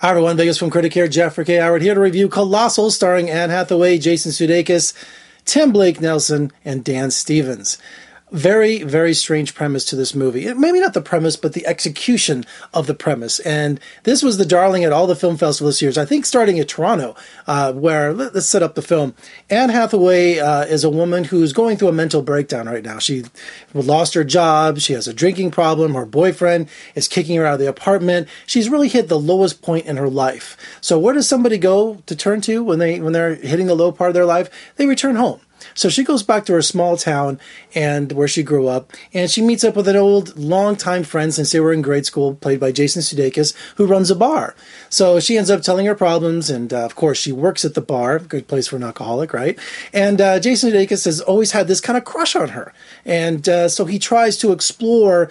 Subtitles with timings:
[0.00, 1.56] Hi everyone, Vegas film critic here, Jeffrey K.
[1.56, 4.94] Howard here to review Colossal, starring Anne Hathaway, Jason Sudeikis,
[5.44, 7.78] Tim Blake Nelson, and Dan Stevens
[8.30, 10.52] very very strange premise to this movie.
[10.54, 12.44] Maybe not the premise but the execution
[12.74, 13.40] of the premise.
[13.40, 16.58] And this was the darling at all the film festivals this year i think starting
[16.58, 17.14] at toronto
[17.46, 19.14] uh, where let, us set up the film.
[19.48, 22.98] Anne hathaway uh, is a woman who's going through a mental breakdown right now.
[22.98, 23.24] She
[23.74, 27.60] lost her job she has a drinking problem her boyfriend is kicking her out of
[27.60, 28.28] the apartment.
[28.46, 30.56] She's really hit the lowest point in her life.
[30.80, 33.92] So where does somebody go to turn to when they when they're hitting the low
[33.92, 34.50] part of their life?
[34.76, 35.40] They return home
[35.74, 37.40] so she goes back to her small town
[37.74, 41.52] and where she grew up, and she meets up with an old, longtime friend since
[41.52, 44.54] they were in grade school, played by Jason Sudeikis, who runs a bar.
[44.88, 47.80] So she ends up telling her problems, and uh, of course she works at the
[47.80, 49.58] bar, good place for an alcoholic, right?
[49.92, 52.72] And uh, Jason Sudeikis has always had this kind of crush on her,
[53.04, 55.30] and uh, so he tries to explore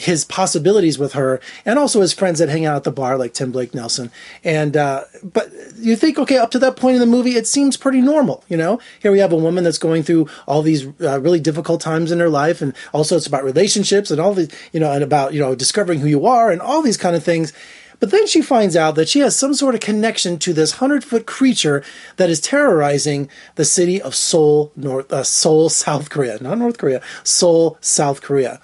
[0.00, 3.34] his possibilities with her and also his friends that hang out at the bar like
[3.34, 4.10] Tim Blake Nelson.
[4.42, 7.76] And uh, but you think okay, up to that point in the movie, it seems
[7.76, 8.42] pretty normal.
[8.48, 11.82] You know, here we have a woman that's going through all these uh, really difficult
[11.82, 15.04] times in her life, and also it's about relationships and all these you know and
[15.04, 17.52] about you know discovering who you are and all these kind of things.
[17.98, 21.04] But then she finds out that she has some sort of connection to this hundred
[21.04, 21.84] foot creature
[22.16, 27.02] that is terrorizing the city of Seoul, North uh, Seoul, South Korea, not North Korea,
[27.22, 28.62] Seoul, South Korea,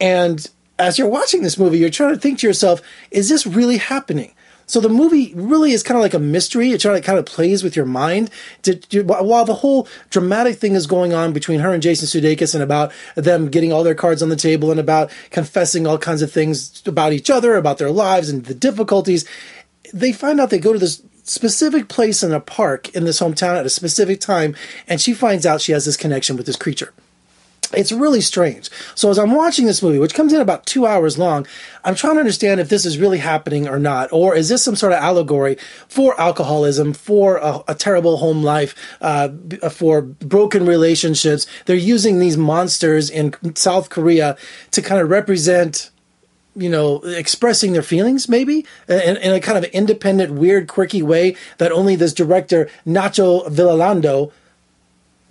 [0.00, 0.50] and
[0.82, 4.34] as you're watching this movie, you're trying to think to yourself, is this really happening?
[4.66, 6.70] So the movie really is kind of like a mystery.
[6.70, 8.30] It kind of, kind of plays with your mind.
[8.62, 12.54] To, to, while the whole dramatic thing is going on between her and Jason Sudeikis
[12.54, 16.22] and about them getting all their cards on the table and about confessing all kinds
[16.22, 19.24] of things about each other, about their lives and the difficulties,
[19.94, 23.56] they find out they go to this specific place in a park in this hometown
[23.56, 24.56] at a specific time,
[24.88, 26.92] and she finds out she has this connection with this creature.
[27.74, 28.70] It's really strange.
[28.94, 31.46] So as I'm watching this movie, which comes in about two hours long,
[31.84, 34.76] I'm trying to understand if this is really happening or not, or is this some
[34.76, 35.56] sort of allegory
[35.88, 39.30] for alcoholism, for a, a terrible home life, uh,
[39.70, 41.46] for broken relationships?
[41.66, 44.36] They're using these monsters in South Korea
[44.72, 45.90] to kind of represent
[46.54, 51.34] you know, expressing their feelings maybe in, in, a kind of independent, weird, quirky way
[51.58, 54.32] that only this director, Nacho Villalando,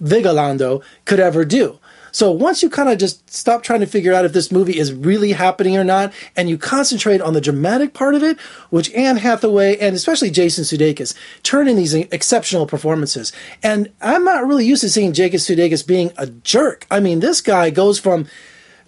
[0.02, 1.80] Vigalondo, could ever do.
[2.12, 4.94] So once you kind of just stop trying to figure out if this movie is
[4.94, 8.40] really happening or not, and you concentrate on the dramatic part of it,
[8.70, 13.32] which Anne Hathaway and especially Jason Sudeikis turn in these exceptional performances.
[13.64, 16.86] And I'm not really used to seeing Jason Sudeikis being a jerk.
[16.92, 18.28] I mean, this guy goes from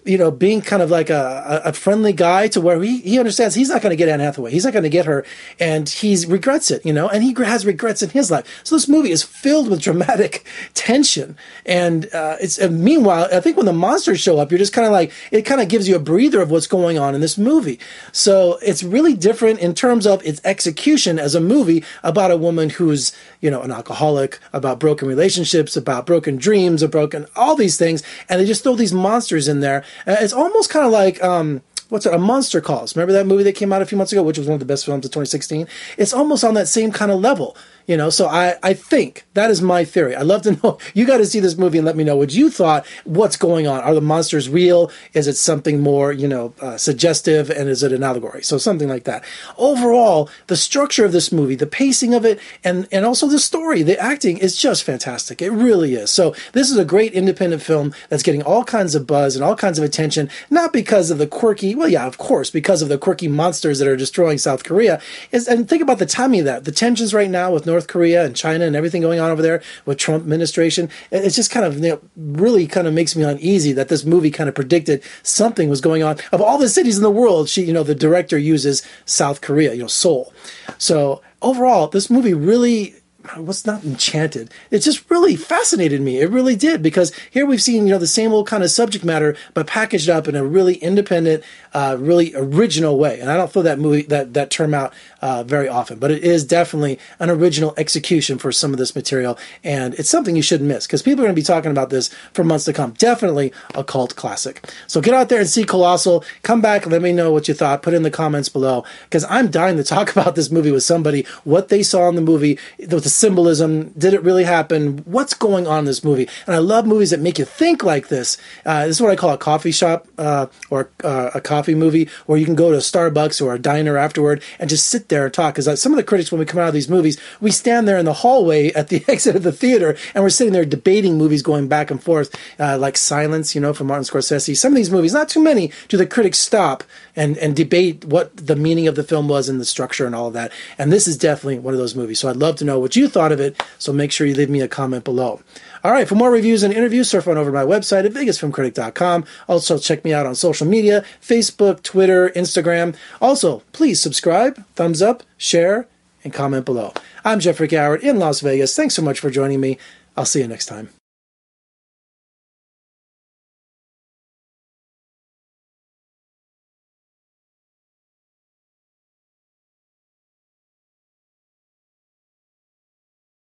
[0.04, 3.54] you know, being kind of like a, a friendly guy to where he, he understands
[3.54, 4.50] he's not going to get Anne Hathaway.
[4.50, 5.24] He's not going to get her.
[5.58, 8.46] And he regrets it, you know, and he has regrets in his life.
[8.64, 10.44] So this movie is filled with dramatic
[10.74, 11.36] tension.
[11.64, 14.86] And uh, it's, and meanwhile, I think when the monsters show up, you're just kind
[14.86, 17.38] of like, it kind of gives you a breather of what's going on in this
[17.38, 17.80] movie.
[18.12, 22.70] So it's really different in terms of its execution as a movie about a woman
[22.70, 23.12] who's,
[23.44, 28.02] you know, an alcoholic, about broken relationships, about broken dreams, about broken, all these things.
[28.28, 31.62] And they just throw these monsters in there uh, it's almost kind of like um,
[31.88, 32.14] what's it?
[32.14, 32.96] A Monster Calls.
[32.96, 34.66] Remember that movie that came out a few months ago, which was one of the
[34.66, 35.66] best films of 2016.
[35.98, 37.56] It's almost on that same kind of level.
[37.86, 40.16] You know, so I, I think that is my theory.
[40.16, 40.78] I'd love to know.
[40.94, 42.86] You got to see this movie and let me know what you thought.
[43.04, 43.80] What's going on?
[43.80, 44.92] Are the monsters real?
[45.12, 47.50] Is it something more, you know, uh, suggestive?
[47.50, 48.44] And is it an allegory?
[48.44, 49.24] So something like that.
[49.58, 53.82] Overall, the structure of this movie, the pacing of it, and, and also the story,
[53.82, 55.42] the acting is just fantastic.
[55.42, 56.10] It really is.
[56.10, 59.56] So this is a great independent film that's getting all kinds of buzz and all
[59.56, 62.98] kinds of attention, not because of the quirky, well, yeah, of course, because of the
[62.98, 65.00] quirky monsters that are destroying South Korea.
[65.32, 66.64] Is, and think about the timing of that.
[66.64, 69.62] The tensions right now with North Korea and China and everything going on over there
[69.86, 70.88] with Trump administration.
[71.10, 74.30] It's just kind of you know, really kind of makes me uneasy that this movie
[74.30, 76.18] kind of predicted something was going on.
[76.32, 79.74] Of all the cities in the world, she you know the director uses South Korea,
[79.74, 80.32] you know Seoul.
[80.78, 82.94] So overall, this movie really
[83.36, 84.50] was not enchanted.
[84.70, 86.20] It just really fascinated me.
[86.20, 89.04] It really did because here we've seen you know the same old kind of subject
[89.04, 93.20] matter, but packaged up in a really independent, uh, really original way.
[93.20, 96.22] And I don't throw that movie that that term out uh, very often, but it
[96.22, 100.68] is definitely an original execution for some of this material, and it's something you shouldn't
[100.68, 102.92] miss because people are going to be talking about this for months to come.
[102.92, 104.68] Definitely a cult classic.
[104.86, 106.24] So get out there and see Colossal.
[106.42, 107.82] Come back, let me know what you thought.
[107.82, 111.26] Put in the comments below because I'm dying to talk about this movie with somebody,
[111.44, 113.90] what they saw in the movie, the symbolism?
[113.90, 114.98] Did it really happen?
[115.06, 116.28] What's going on in this movie?
[116.46, 118.36] And I love movies that make you think like this.
[118.66, 122.08] Uh, this is what I call a coffee shop uh, or uh, a coffee movie,
[122.26, 125.26] where you can go to a Starbucks or a diner afterward and just sit there
[125.26, 125.54] and talk.
[125.54, 127.86] Because uh, some of the critics, when we come out of these movies, we stand
[127.86, 131.16] there in the hallway at the exit of the theater and we're sitting there debating
[131.16, 134.56] movies going back and forth, uh, like Silence, you know, from Martin Scorsese.
[134.56, 136.84] Some of these movies, not too many, do the critics stop
[137.16, 140.28] and, and debate what the meaning of the film was and the structure and all
[140.28, 140.52] of that.
[140.78, 142.18] And this is definitely one of those movies.
[142.18, 143.62] So I'd love to know what you thought of it.
[143.78, 145.40] So make sure you leave me a comment below.
[145.82, 149.24] All right, for more reviews and interviews, surf on over to my website at vegasfilmcritic.com.
[149.48, 152.96] Also, check me out on social media Facebook, Twitter, Instagram.
[153.20, 155.86] Also, please subscribe, thumbs up, share,
[156.22, 156.94] and comment below.
[157.24, 158.74] I'm Jeffrey Howard in Las Vegas.
[158.74, 159.78] Thanks so much for joining me.
[160.16, 160.88] I'll see you next time.